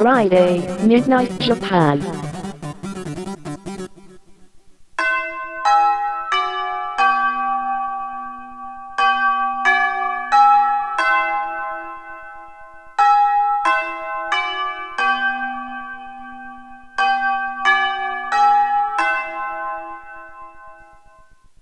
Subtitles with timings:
[0.00, 2.00] Friday, Midnight Japan.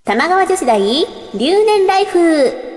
[0.04, 0.78] 玉川女子大
[1.34, 2.68] 留年ライフ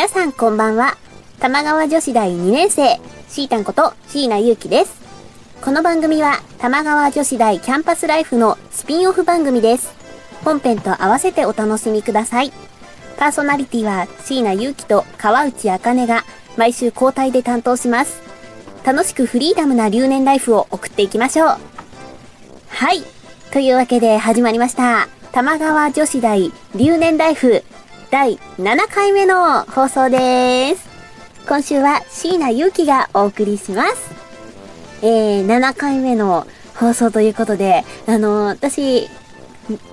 [0.00, 0.96] 皆さんこんばんは。
[1.40, 4.98] 玉川女子大2年生、シータンこと椎名祐希です。
[5.60, 9.92] この番組は玉川女子大キャンパスライフのスピンオフ番組です。
[10.42, 12.50] 本編と合わせてお楽しみください。
[13.18, 16.24] パーソナリティは椎名祐希と川内茜が
[16.56, 18.22] 毎週交代で担当します。
[18.86, 21.48] 楽しくフリーダムな留年ライフを送っていきましょう。
[22.68, 23.02] はい。
[23.52, 25.08] というわけで始まりました。
[25.32, 27.64] 玉川女子大留年ライフ
[28.10, 30.88] 第7回目の放送です。
[31.46, 34.10] 今週は椎名祐希がお送りします。
[35.00, 36.44] えー、7回目の
[36.74, 39.08] 放送ということで、あの私、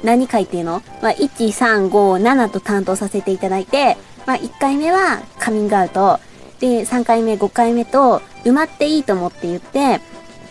[0.04, 0.82] 何回っていうの？
[1.04, 6.20] まあ、1、3、5、7と担当させていただいて、まあ、1回目はカミングアウト、
[6.60, 10.02] で、3回目、5回目と、埋まっていいと思って言って、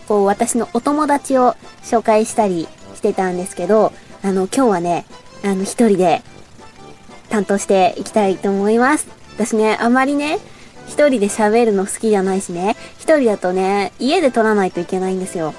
[0.07, 3.91] こう、私のお友達を紹介したりしてたんですけど、
[4.23, 5.05] あの、今日はね、
[5.43, 6.23] あの、一人で
[7.29, 9.07] 担当していきたいと思います。
[9.35, 10.39] 私ね、あまりね、
[10.87, 15.53] 一人で喋るの好きじゃないしね、一人だとね、家で撮らないといけないんですよ。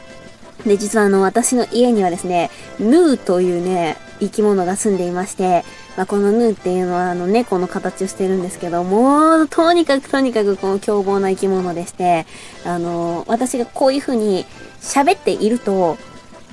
[0.67, 5.65] で、実はあの、私の家にはですね、ヌーというね、生き物が住んでいまして、
[5.97, 12.27] まあ、このヌーっていうのはあの、猫の形をしてるんですけど、もう、とにかくとにかくこの凶暴な生き物でして、
[12.65, 14.47] あの、私がこういう風に
[14.81, 15.97] 喋っていると、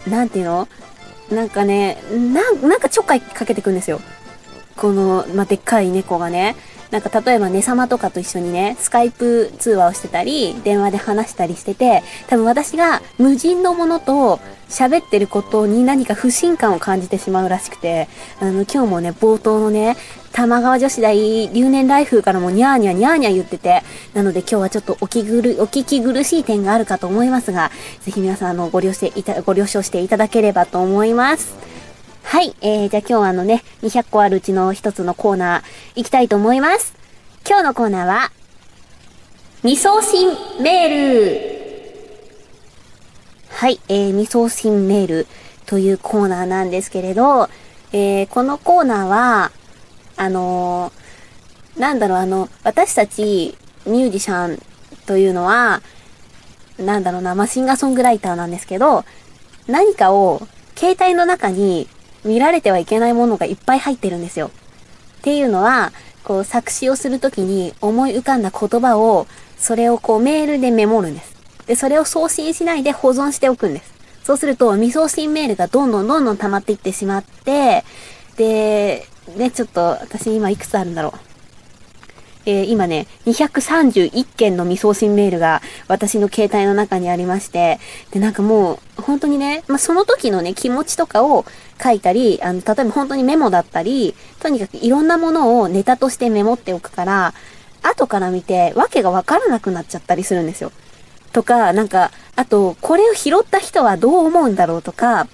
[0.08, 0.68] なんていうの？
[1.32, 4.00] なんかね、な、なんかちょっかいかけてくんですよ。
[4.78, 6.56] この、まあ、でっかい猫がね。
[6.92, 18.08] なんか例えばね様とかと一緒にね、スカイプ通話をしてたり、電話で話したりしてて、多分私が無人のものと喋ってることに何か不信感を感じてしまうらしくて、
[18.40, 19.98] あの、今日もね、冒頭のね、
[20.32, 27.72] 玉川女子大留年ライフからもニャーニャーニャーニャー言ってて、なので今日はちょっとお気ぐる、お聞き苦しい点があるかと思いますが、
[28.02, 31.75] ぜひ皆さんあの、ご了承いた、ご了承していただければと思います。
[32.26, 32.56] はい。
[32.62, 35.64] えー、じゃあ今日はあのね、200個あるうちの一つのコーナー
[35.96, 36.94] 行きたいと思います。
[37.48, 38.32] 今日のコーナーは、
[39.62, 40.30] 未送信
[40.62, 41.56] メール
[43.50, 43.80] はい。
[43.88, 45.28] えー、未送信メール
[45.66, 47.50] というコーナーなんですけれど、
[47.94, 49.52] えー、このコーナーは、
[50.18, 51.06] あのー
[51.78, 54.60] なんだろう、あの、私たちミュージシャン
[55.06, 55.82] というのは、
[56.80, 59.04] なんだろうな、まあ、シンガーソングライターなんですけど、
[59.68, 61.88] 何かを携帯の中に
[62.26, 64.52] 見られてはいけないものがいっぱい入ってるんですよ。
[65.20, 65.94] っていうのは、
[66.24, 69.28] こう作詞をするときに思い浮かんだ言葉を、
[69.58, 71.36] それをこうメールでメモるんです。
[71.68, 73.94] で、それを送信しないで保存しておくんです。
[74.24, 77.84] そうすると未送信メールがどんどんどんどん溜まっていってしまって、
[78.38, 79.06] で、
[79.38, 81.35] ね、ちょっと私今いくつあるんだろう。
[82.46, 87.80] えー今ね、231件の未送信メールが私の携帯の中にありまして、
[88.12, 91.46] で、なんかもう、本当にね、まあ、その時のね、気持ちとかを
[91.84, 97.34] 書いたり、あの、例えば本当にメモだったり、とにかくいろんなものをネタとしてメモっておくから、
[97.82, 100.72] 後から見て、わけがわからなくなっちゃったりするんですよ。
[101.34, 105.28] とか、なんか、あと、これを拾った人はどう思うんだろうとか、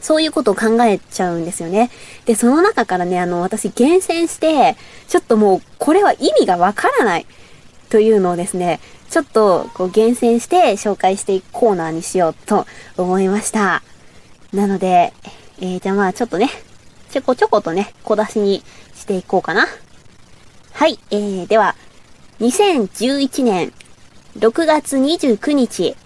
[0.00, 1.90] そういうことを考えちゃうんですよね。
[2.24, 4.76] で、その中からね、あの、私厳選して、
[5.08, 7.26] ちょっともう、これは意味がわからない
[7.88, 12.66] というのをですね、ちょっと、こう、厳選して紹介していくコーナーにしようと
[12.96, 13.82] 思いました。
[14.52, 15.12] なので、
[15.60, 16.48] えー、じゃあまあちょっとね、
[17.10, 18.62] ちょこちょことね、小出しに
[18.94, 19.66] していこうかな。
[20.72, 21.74] はい、えー、では、
[22.40, 23.72] 2011年
[24.38, 25.96] 6月29日、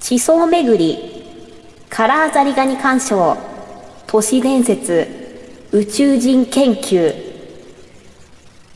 [0.00, 1.05] 地層巡り、
[1.96, 3.38] カラーザリガニ鑑賞、
[4.06, 5.08] 都市伝説、
[5.72, 7.14] 宇宙人研究。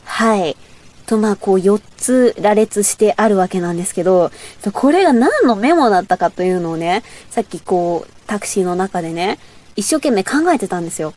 [0.03, 0.57] はい。
[1.05, 4.31] と、まあ、こう、4つ羅列してあるわけなんですけど、
[4.73, 9.37] これが何のメモだったかというのをね、さっきこう、タクシーの中でね、
[9.75, 11.13] 一生懸命考えてたんですよ。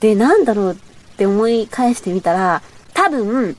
[0.00, 2.62] で、なんだろうって思い返してみたら、
[2.94, 3.56] 多分、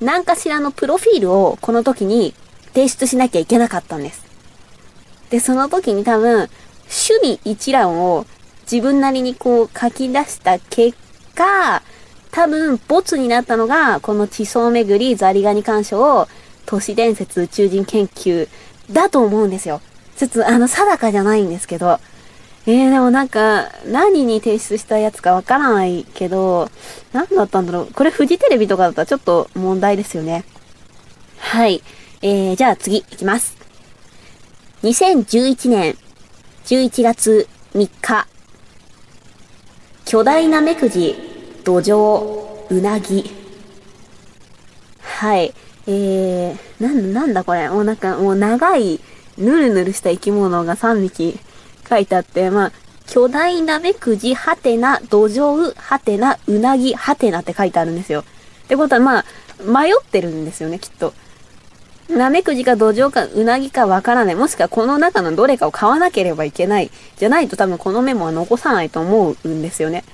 [0.00, 2.32] 何かしらのプロフィールをこの時に
[2.68, 4.24] 提出しなきゃいけなかったんです。
[5.28, 6.50] で、その時に多分、
[6.92, 8.26] 趣味一覧を
[8.70, 10.96] 自分なりにこう書き出した結
[11.34, 11.82] 果、
[12.30, 16.28] 多分、ボツになったのが、この地層巡りザリガニ鑑賞を
[16.64, 18.48] 都市伝説宇宙人研究
[18.90, 19.80] だと思うんですよ。
[20.16, 21.98] ちょっとあの、定かじゃないんですけど。
[22.64, 26.70] えー、でもなんか、何に提出したやつかわからないけど、
[27.12, 27.88] 何だったんだろう。
[27.92, 30.44] これフジテレビとかだったらちょっと問題ですよね。
[31.38, 31.82] はい。
[32.22, 33.56] えー、じゃあ次いきます。
[34.84, 35.98] 2011年
[36.64, 38.26] 11月3日。
[40.04, 41.16] 巨大な目くじ、
[41.64, 43.30] 土壌、うなぎ。
[45.00, 45.54] はい。
[45.88, 47.68] えー、なん、なんだこれ。
[47.68, 49.00] もうなんか、もう長い、
[49.38, 51.36] ぬるぬるした生き物が3匹
[51.88, 52.72] 書いてあって、まあ、
[53.08, 58.20] 巨大なめくじ、はてな、土壌、はてな、うなぎ、はてなって書いてあるんですよ。
[58.20, 58.24] っ
[58.68, 59.24] てことは、まあ、
[59.64, 61.12] 迷ってるんですよね、きっと。
[62.16, 64.34] なめくじか土壌かうなぎかわからない。
[64.34, 66.90] もしくはこの中のどれかを買わなければいけない。
[67.16, 70.04] じゃないと多分このメモは残さないと思うんですよね。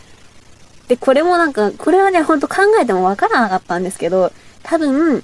[0.88, 5.22] で、これもなんか、これはね、ほんと考えてもわからなかったんですけど、多分、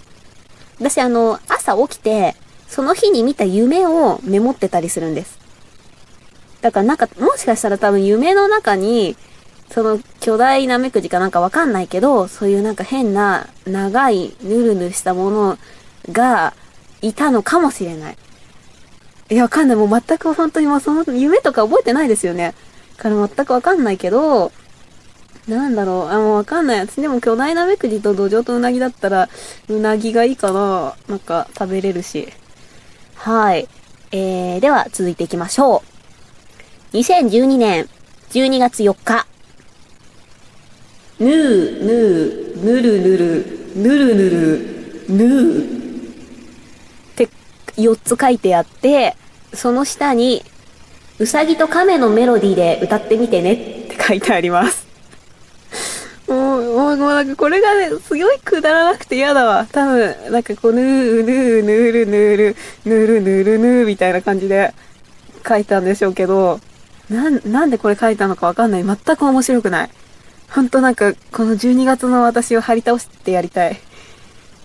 [0.79, 2.37] 私あの、朝起きて、
[2.69, 5.38] その日に見た夢をメモってたりするんです。
[6.61, 9.17] だからなんか、もしかしたら多分夢の中に、
[9.71, 15.59] その巨大なめくじかなんかわかんないけど、そういうなんか変な長いぬるぬるしたもの
[16.12, 16.53] が
[17.08, 18.16] いたのかもしれない。
[19.30, 19.76] いや、わかんない。
[19.76, 22.54] もう全く本当にもうその夢とか覚えてないですよね。
[22.96, 24.52] から全くわかんないけど、
[25.48, 26.08] なんだろう。
[26.08, 26.80] あ、もうわかんない。
[26.80, 29.28] 私でも巨大なめくじと土壌とうなぎだったら、
[29.68, 30.94] うなぎがいいかな。
[31.08, 32.32] なんか食べれるし。
[33.14, 33.68] はい。
[34.12, 35.82] えー、では続いていきましょ
[36.92, 36.96] う。
[36.96, 37.88] 2012年
[38.30, 39.26] 12月4日。
[41.18, 44.74] ぬー、ぬー、ぬるぬる、ぬるぬる、
[45.08, 45.83] ぬー。
[47.76, 49.17] 4つ書いてあって、
[49.53, 50.43] その下に、
[51.19, 53.56] うさぎと亀のメロディーで歌ってみてねっ
[53.88, 54.87] て書いてあります。
[56.29, 59.67] もう、もう、もうなんかこれがね、すごいくだらなくて嫌だわ。
[59.71, 64.75] 多分、なんかこう、ぬー、ぬー、ぬーる、ぬーる、ぬーる、ぬーる、ぬーみたいな感じで
[65.47, 66.61] 書いたんでしょうけど、
[67.11, 68.85] なん、なんでこれ書いたのかわかんない。
[68.85, 69.91] 全く面白くない。
[70.50, 73.79] ほんとなんか、この12月の私を張り倒してやりたい。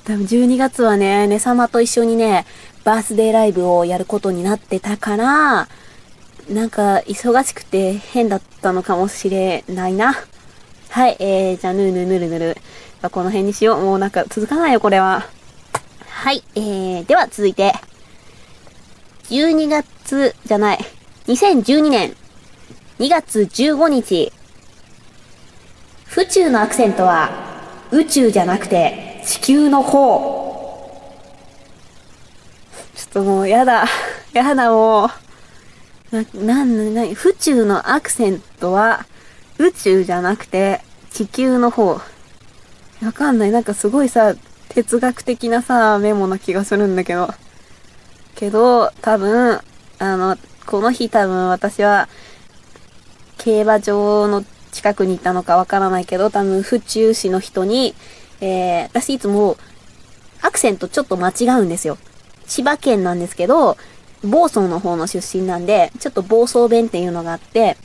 [0.05, 2.45] 多分12月はね、ね様と一緒にね、
[2.83, 5.67] バースデーライブをやることになってたから、
[6.49, 10.15] なんか忙しくて変だったのかもしれないな。
[10.89, 12.57] はい、えー、じゃあ、ぬるぬるぬるぬる。
[13.11, 13.81] この辺にしよう。
[13.81, 15.27] もうなんか続かないよ、これは。
[16.09, 17.73] はい、えー、では続いて。
[19.29, 20.79] 12月じゃない。
[21.27, 22.15] 2012年
[22.97, 24.33] 2月15日。
[26.05, 27.29] 府中のアクセントは
[27.91, 30.48] 宇宙じゃなくて地球の方。
[33.09, 33.85] ともうやだ。
[34.33, 35.09] やだも
[36.11, 36.15] う。
[36.15, 39.05] な、なん、な、府中のアクセントは
[39.57, 42.01] 宇宙じゃなくて、地球の方。
[43.01, 43.51] わかんない。
[43.51, 44.35] なんかすごいさ、
[44.69, 47.33] 哲学的なさ、メモな気がするんだけど。
[48.35, 49.59] けど、多分、
[49.99, 52.07] あの、この日多分私は、
[53.37, 57.95] 競馬場の近くにいたのかわからないけど、多分府中市の人に、
[58.41, 59.57] えー、私いつも、
[60.41, 61.97] アクセントちょっと間違うんですよ。
[62.49, 63.77] 千葉県なんですけど、
[64.23, 67.77] 房総の方の出身なんで、ちょっと房総弁っていうのがあって、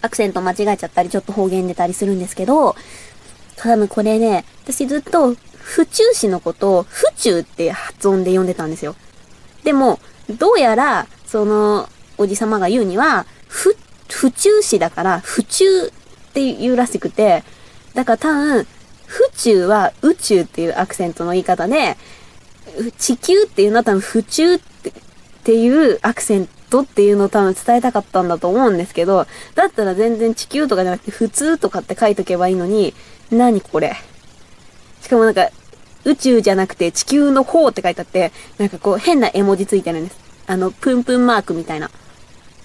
[0.00, 2.74] アクセント間違えちゃったり、ちょっと方言出たりするんですけど、
[3.56, 8.94] 多分これね、私ずっと、府中市のことを、府中って発音で呼んでたんですよ。
[9.64, 10.00] でも、
[10.38, 13.76] どうやら、その、おじさまが言うには、府、
[14.08, 15.90] 府中市だから、府中っ
[16.32, 17.44] て言うらしくて、
[17.94, 18.66] だから多分、
[19.06, 21.96] 府中は宇宙っていうアクセントの言い方で、
[22.98, 24.92] 地球っていうのは多分府中ってっ
[25.42, 32.94] ていうアクセントっていうのを多分伝えたかったんだと思うんですけど、だったら全然地球とかじゃなくて普通とかって書いとけばいいのに、
[33.30, 33.94] 何これ？
[35.00, 35.48] しかもなんか、
[36.04, 40.18] 宇宙じゃなくて地球の方って書いてあって、なんかこう変な絵文字ついてるんです。
[40.46, 41.90] あの、プンプンマークみたいな。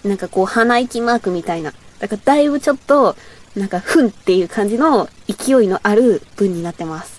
[0.04, 1.74] なんかこう鼻息マークみたいな。
[2.00, 3.16] だからだいぶちょっと、
[3.56, 7.15] なんか、ふんっていう感じの勢いのある文になってます。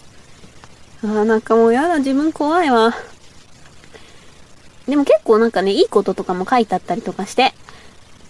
[1.03, 2.95] あーなんかもうやだ、自分怖いわ。
[4.89, 7.53] でも結構なんかね、いいこととかも書いてあったりとかして、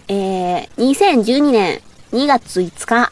[0.07, 1.81] えー、2012年
[2.11, 3.11] 2月5日、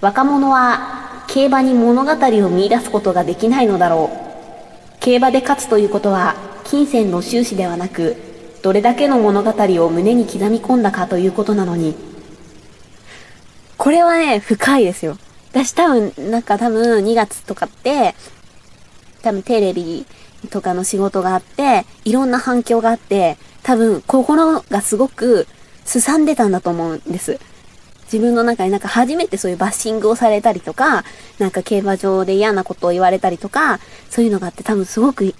[0.00, 5.00] 若者は競馬に物語を見出すことができないのだろう。
[5.00, 8.16] 競馬で勝つということは、金銭の収支ではなく、
[8.62, 9.52] どれだけの物語
[9.82, 11.94] を胸に刻み込んだかということなのに。
[13.78, 15.16] これはね、深いですよ。
[15.52, 18.14] 私多分、なんか多分2月とかって、
[19.20, 20.06] 多分テレビ
[20.50, 25.46] とかの仕事があって、いろんな反響があって、多分心がすごく
[25.84, 27.38] すさんでたんだと思うんです。
[28.04, 31.04] 自分の中になんか初めてそういうバッシングをされたりとか、
[31.38, 33.78] なんか競馬場で嫌なことを言われたりとか、
[34.08, 35.34] そういうのがあって多分すごく、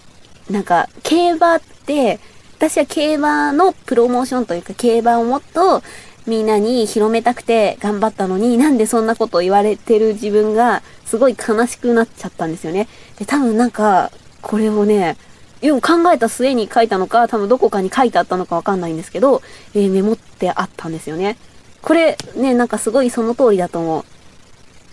[0.50, 2.20] なんか競馬って、
[2.58, 5.82] 私は競馬のプロモーションというか競馬をもっと
[6.26, 12.88] みんなに広めたくて頑張ったのに、なんでそんなこと言われてる自分がすごい悲しくなっちゃったんですよね。
[13.18, 14.10] で、多分なんか、
[14.40, 15.16] これをね、
[15.60, 19.42] よく考えた末に書いたのか、多分どこかに書いてあったのかわかんないんですけど、
[19.74, 21.36] えー、メモってあったんですよね。
[21.82, 24.04] これね、なんかすごいその通りだと思う。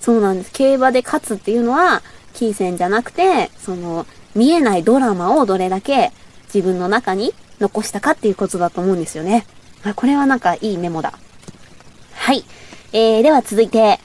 [0.01, 0.51] そうなんです。
[0.51, 2.01] 競馬で勝つっていうのは、
[2.33, 4.05] 金銭じゃなくて、その、
[4.35, 6.11] 見えないドラマをどれだけ
[6.53, 9.45] 自分の中に残したかっていうことだと思うんですよね。
[9.83, 11.13] あ、これはなんかいいメモだ。
[12.13, 12.43] はい。
[12.91, 13.99] えー、では続いて、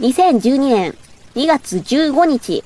[0.00, 0.96] 2012年
[1.34, 2.64] 2月15日、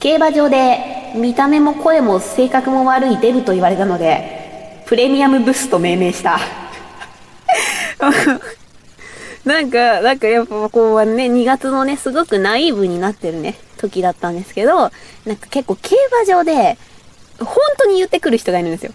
[0.00, 6.40] 競馬場で見た目も声も性格も悪いデブと言われたので、プレミアムブスと命名した。
[9.44, 14.90] なんか、なんかやっぱこうね、2月のね、すごくナイーブになってるね、時だったんですけど、
[15.24, 16.78] なんか結構競馬場で、
[17.38, 18.92] 本当に言ってくる人がいるんですよ。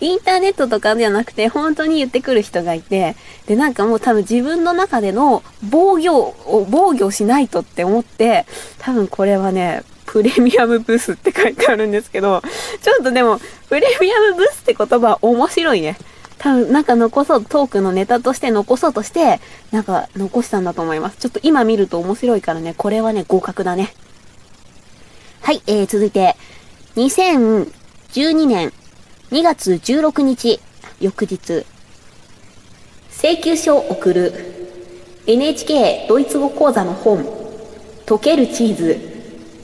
[0.00, 8.46] インターネットとかじゃなくて、本当に言ってくる人がいて、で、なんかもう多分自分の中での防御を、防御しないとって思って、
[8.78, 12.42] 多分これはね、プレミアムブースって書いてあるんですけど、
[12.80, 15.96] ちょっとでも、プレミアムブースって言葉面白いね。
[16.38, 19.40] 多分なんか残そう、トークのネタとして残そうとして、
[19.72, 21.18] なんか残したんだと思います。
[21.18, 23.92] ちょっと今見ると面白いからね、これはね、合格だね。
[25.42, 26.36] はい、えー、続いて、
[26.96, 28.72] 2012年
[29.30, 30.58] 2月16日、
[31.00, 31.66] 翌日、
[33.10, 34.32] 請求書を送る
[35.26, 37.26] NHK ドイツ語講座の本、
[38.06, 38.98] 溶けるチーズ、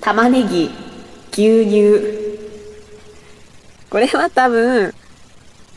[0.03, 0.71] 玉ねぎ、
[1.33, 1.99] 牛乳。
[3.89, 4.93] これは多分、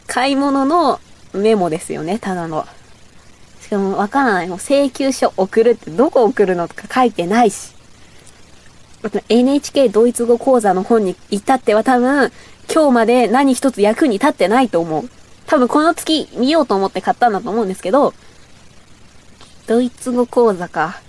[0.06, 1.00] 買い物の
[1.32, 2.68] メモですよね、ただの。
[3.62, 4.48] しかもわからない。
[4.50, 7.74] もう請求書送るってどこ送るのとか書いてないし。
[9.30, 12.34] NHK ドイツ語講座の本に至っては多分、
[12.74, 15.10] 今日まで何一つ役に立ってないと思う。
[15.46, 18.14] 多分この月見ようと思って買ったんだと思うんですけど、
[19.66, 21.02] ドイツ語講座か。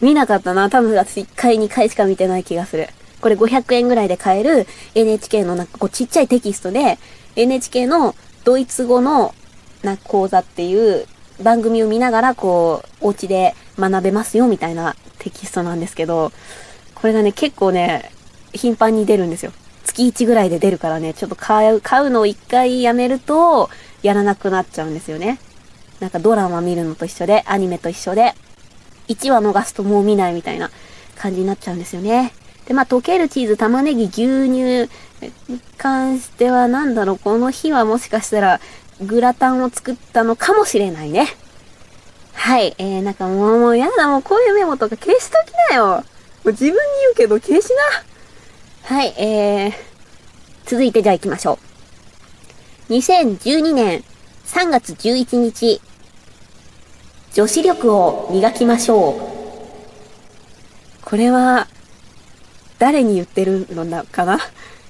[0.00, 0.68] 見なかったな。
[0.70, 2.88] 多分私1回2回しか見てない気がする。
[3.20, 6.98] これ500円ぐらいで買える NHK のなんかこうちっちゃいテキストで
[7.36, 9.34] NHK のドイツ語の
[9.82, 11.06] な講座っていう
[11.42, 16.32] 番組を見ながらこうお家で学べますよみたいなテキストなんですけど、
[16.94, 18.10] これがね結構ね
[18.52, 19.52] 頻繁に出るんですよ。
[19.94, 23.70] 月1ぐらいで出るからね、ちょっと買う、買うのを1回やめると
[24.02, 25.38] やらなくなっちゃうんですよね。
[26.00, 28.34] なんかドラマ見るのと一緒で、アニメと一緒で、
[29.08, 30.70] 1話逃すともう見ないみたいな
[31.16, 32.32] 感じになっちゃうんですよね。
[32.66, 34.88] で、まあ、溶けるチーズ、玉ねぎ、牛乳に
[35.78, 38.60] 関しては、なんだろう、この日はもしかしたら、
[39.00, 41.28] グラタンを作ったのかもしれないね。
[42.32, 42.74] はい。
[42.78, 45.86] えー、なんかもう、もうやだ、もうこういうメモとか消しときなよ。
[45.86, 46.02] も
[46.46, 48.13] う自分に言うけど消しな。
[48.84, 49.72] はい、えー、
[50.66, 51.58] 続いてじゃあ行きましょ
[52.90, 52.92] う。
[52.92, 54.04] 2012年
[54.44, 55.80] 3月11日、
[57.32, 59.14] 女子力を磨きましょう。
[61.02, 61.66] これは、
[62.78, 64.38] 誰に言ってるのかな？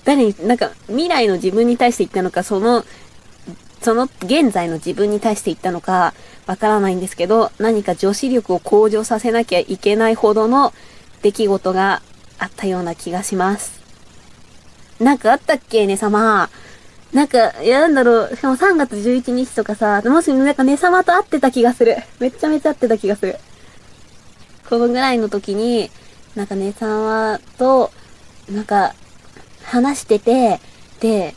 [0.05, 2.85] 誰に、なんか、未来の自分に対して言ったのか、その、
[3.81, 6.15] その現在の自分に対して言ったのか、
[6.47, 10.75] わからないんですけど、何か女子力を向上させなきゃいけないほどの
[11.23, 12.03] 出来事が
[12.41, 13.84] あったような気がします。
[15.01, 16.49] なんかあったっけね、様。
[17.13, 21.97] なんか、いや、なんだろう、しかも3月11日とかさ、もしなんかね様と会ってた気がする。
[22.19, 23.37] めちゃめちゃ会ってた気がする。
[24.69, 25.91] このぐらいの時に、
[26.35, 27.93] なんかね様と、
[28.51, 28.95] なんか、
[29.63, 30.61] 話してて、
[31.01, 31.35] で、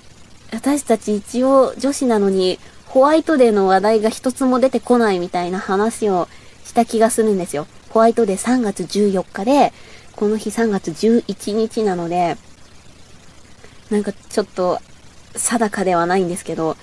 [0.51, 6.27] 私たち一応女子なのに、ホワイトデーの話題が一つも出てこないみたいな話を
[6.63, 7.67] した気がするんですよ。
[7.89, 9.73] ホワイトデー3月14日で、
[10.15, 12.37] この日3月11日なので、
[13.89, 14.79] なんかちょっと
[15.35, 16.75] 定かではないんですけど、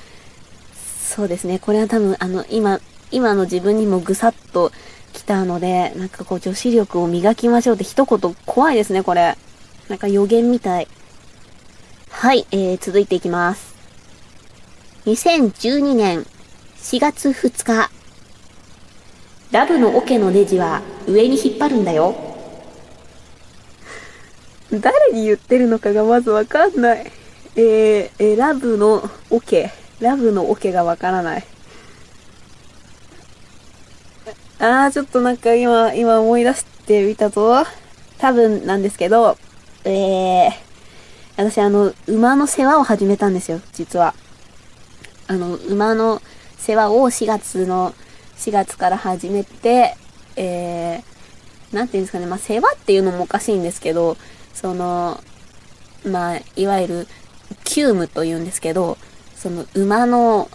[0.74, 1.58] そうですね。
[1.58, 2.80] これは多分、あの、今、
[3.10, 4.72] 今の自分にもぐさっと
[5.12, 9.36] 来たので、なんかこう女子力を磨きましょうって一言怖いですね、これ。
[9.88, 10.88] なんか予言みたい。
[12.10, 13.74] はい、えー、続いていきます。
[15.06, 16.26] 2012年
[16.78, 17.90] 4月2日。
[19.52, 22.23] ラブのオケのネジは上に引っ張るんだよ。
[24.80, 27.10] 誰に言ってるのかがまずわかんない。
[27.56, 29.70] えー、えラブのオケ。
[30.00, 31.44] ラブのオケがわからない。
[34.58, 37.64] あー、ちょっとなんか今、今思い出してみたぞ。
[38.18, 39.36] 多分なんですけど、
[39.84, 40.52] えー、
[41.36, 44.14] 私あの、馬の世話を始めたんですよ、実は。
[45.26, 46.22] あの、馬の
[46.56, 47.94] 世話を4月の、
[48.36, 49.96] 4月から始めて、
[50.36, 54.16] えー、なんていうんですかね、まあ、世話っていうのもおかしいんですけど、
[54.54, 55.22] その、
[56.04, 57.08] まあ、いわゆる、
[57.64, 58.98] キュームと言うんですけど、
[59.34, 60.48] その馬の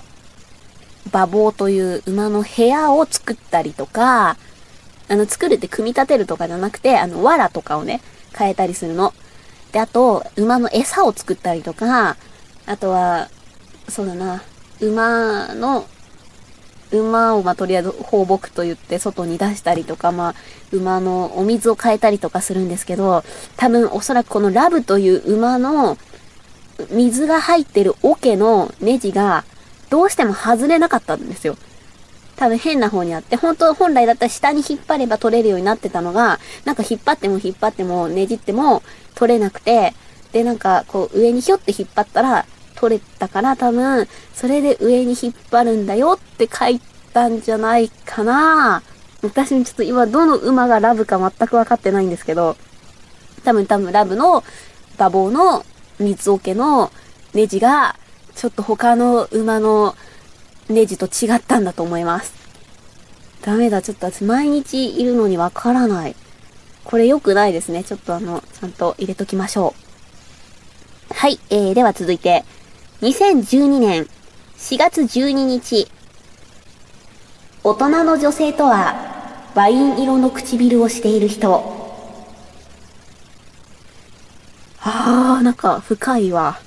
[1.11, 4.37] 馬房という馬の部屋を作ったりとか、
[5.07, 8.01] あの、作るって組み立てるとかじゃなくて、あの、藁とかをね、
[8.37, 9.13] 変えたりするの。
[9.71, 12.15] で、あと、馬の餌を作ったりとか、
[12.65, 13.29] あとは、
[13.87, 14.43] そうだな、
[14.79, 15.87] 馬の、
[16.91, 20.35] 馬を、まあ、とりあえず放牧と言って外に出したりとか、まあ、
[20.71, 23.23] 馬のお水を変えたりとかするんですけど、
[23.57, 25.97] 多分おそらくこのラブという馬の
[26.91, 29.43] 水が入ってる桶のネジが
[29.89, 31.57] どうしても外れなかったんですよ。
[32.35, 38.81] 多分変な方にあって、本当本来だったら下に引っ張れば取れるようになってたのが、なんか引っ張っても引っ張ってもねじっても
[39.15, 39.93] 取れなくて、
[40.31, 42.45] で、なんかこう上にひょって引っ張ったら
[42.79, 46.79] 取れたから多分、それで上に引っ張るんだよって書い
[47.13, 48.81] たんじゃないかな
[49.21, 52.55] 私にちょっと今どの馬がラブか全くわかってないんですけど、
[53.43, 54.45] 多分多分ラブの
[54.97, 55.65] 馬房の
[55.99, 56.91] 水桶の
[57.33, 57.97] ネジが、
[58.35, 59.95] ちょっと他の馬の
[60.69, 62.33] ネジと違ったんだと思います。
[63.41, 66.15] ダメだ、ちょっと私毎日いるのにわからない。
[66.85, 67.83] これ良くないですね。
[67.83, 71.13] ちょっとあの、ちゃんと入れときましょう。
[71.13, 72.45] はい、えー、では続いて、
[73.01, 74.09] 2012年
[74.57, 75.87] 4月12日、
[77.63, 81.63] 大人の女性とは、ワイン色の唇をしている人。
[84.81, 86.59] あー、なんか深いわ。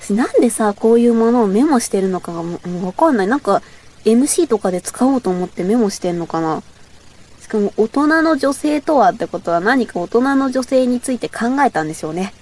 [0.00, 3.26] 私なんでさ、こういうものをメモしてるのかがもうわかんない。
[3.26, 3.60] なんか、
[4.06, 6.62] MC とかで使おうと思ってメモしてんのかな
[7.42, 12.32] しかも、大人の女性とはってことは何か大人の女性について考えたんでしょうね。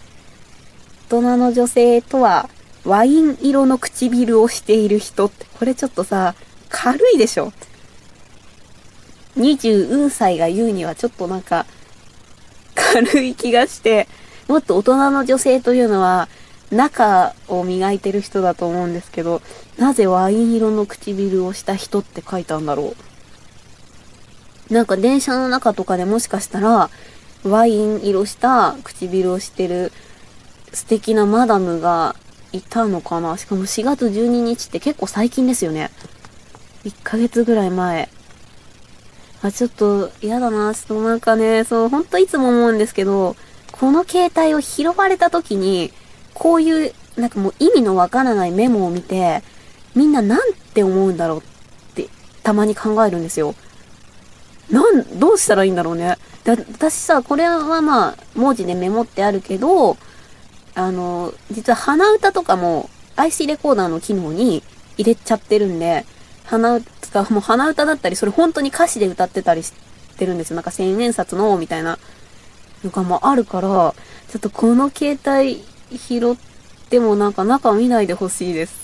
[1.08, 2.48] 大人の女性とは、
[2.84, 6.34] ワイン色の唇をしている人って、これちょっとさ、
[6.68, 7.52] 軽いでしょ
[9.36, 11.66] ？20歳が言うにはちょっとなんか、
[12.74, 14.08] 軽い気がして、
[14.48, 16.28] もっと大人の女性というのは、
[16.70, 19.42] 中を磨いてる人だと思うんですけど、
[19.78, 22.94] なぜワイン色の唇をした人って書いたんだろ
[24.70, 24.72] う？
[24.72, 26.88] なんか電車の中とかでもしかしたら、
[27.44, 29.92] ワイン色した唇をしてる
[30.72, 32.16] 素敵なマダムが
[32.52, 33.36] いたのかな？
[33.38, 35.90] しかも4月12日って結構最近ですよね。
[36.84, 38.08] 1ヶ月ぐらい前。
[39.42, 40.74] あ、ちょっと嫌だな。
[40.74, 43.36] ちょっとなんかね、そう、ほんといつも思うんですけど、
[43.72, 45.92] この携帯を拾われた時に、
[46.34, 49.42] こういう、なんかもう意味のわからないメモを見て、
[49.94, 51.42] みんななんて思うんだろうっ
[51.94, 52.08] て
[52.42, 53.54] たまに考えるんですよ。
[54.70, 56.16] なん、どうしたらいいんだろうね。
[56.44, 59.96] で、私さ、これはまあ、文字でメモってあるけど、
[60.74, 64.62] あの、実は鼻歌とかも IC レコーダーの機能に
[64.96, 66.04] 入れちゃってるんで、
[66.44, 69.72] 鼻歌、もう鼻歌だったり、それ本当に歌詞で歌ってたりし
[70.16, 70.56] てるんですよ。
[70.56, 71.98] なんか千円札の、みたいな
[72.84, 75.62] のがもあるから、ちょっとこの携帯
[75.96, 76.36] 拾っ
[76.88, 78.82] てもなんか中見ないでほしいです。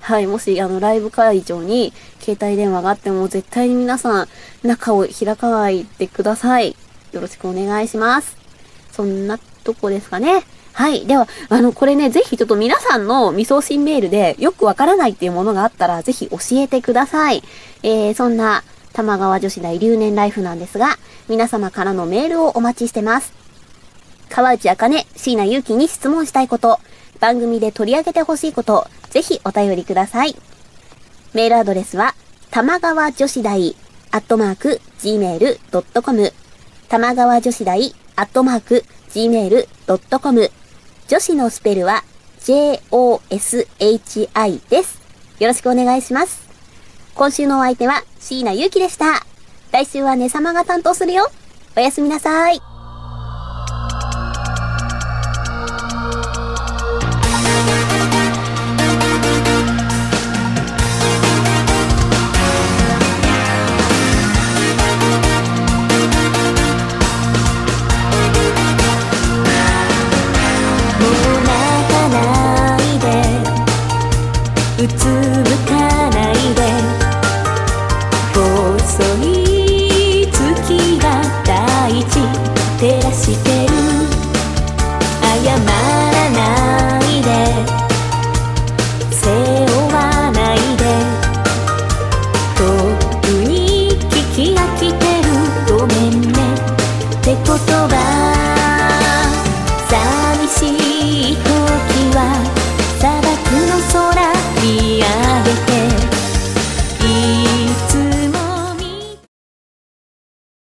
[0.00, 4.28] はい、もしあのライブ会場に携帯電話があっても絶対に皆さん
[4.62, 6.74] 中を開かないでください。
[7.12, 8.36] よろしくお願いします。
[8.90, 10.42] そんなとこですかね。
[10.72, 11.06] はい。
[11.06, 17.42] では、あの、これね、ぜひちょっと皆さんの未送信メールでよくわからないっていうものがあったら、ぜひ教えてください。
[17.82, 20.96] えー、そんな玉川女子大留年ライフなんですが、
[21.28, 23.32] 皆様からのメールをお待ちしてます。
[24.28, 26.78] 川内あかね、椎名祐希に質問したいこと、
[27.18, 30.36] 番組で取り上げてほしいこと、ぜひお便りください。
[31.34, 32.14] メールアドレスは、
[32.50, 33.74] 玉川女子大、
[34.10, 36.32] アットマーク、gmail.com、
[36.88, 38.84] 玉川女子大、アットマーク、
[39.18, 40.50] gmail.com、
[41.08, 42.04] 女子のスペルは、
[42.44, 43.72] j-o-s-h-i
[44.70, 45.00] です。
[45.40, 46.46] よろしくお願いします。
[47.16, 49.26] 今週のお相手は、椎名祐希でした。
[49.72, 51.28] 来週はね様が担当するよ。
[51.76, 52.67] おやすみなさい。